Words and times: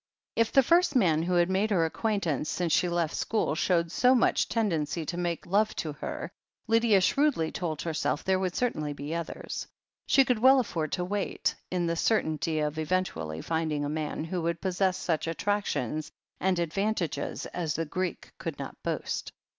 If 0.35 0.51
the 0.51 0.63
first 0.63 0.95
man 0.95 1.21
who 1.21 1.35
had 1.35 1.47
made 1.47 1.69
her 1.69 1.85
acquaintance 1.85 2.49
since 2.49 2.73
she 2.73 2.89
left 2.89 3.15
school 3.15 3.53
showed 3.53 3.91
so 3.91 4.15
much 4.15 4.49
tendency 4.49 5.05
to 5.05 5.15
make 5.15 5.45
love 5.45 5.75
to 5.75 5.93
her, 5.93 6.31
Lydia 6.65 7.01
shrewdly 7.01 7.51
told 7.51 7.83
herself, 7.83 8.23
there 8.23 8.39
would 8.39 8.55
certainly 8.55 8.93
be 8.93 9.13
others. 9.13 9.67
She 10.07 10.25
could 10.25 10.39
well 10.39 10.59
afford 10.59 10.91
to 10.93 11.05
wait, 11.05 11.53
in 11.69 11.85
the 11.85 11.95
certainty 11.95 12.57
of 12.61 12.79
eventually 12.79 13.41
finding 13.41 13.85
a 13.85 13.89
man 13.89 14.23
who 14.23 14.41
would 14.41 14.59
possess 14.59 14.97
such 14.97 15.27
attractions 15.27 16.11
and 16.39 16.57
advantages 16.57 17.45
as 17.45 17.75
the 17.75 17.85
Greek 17.85 18.31
could 18.39 18.57
not 18.57 18.81
boast. 18.81 19.31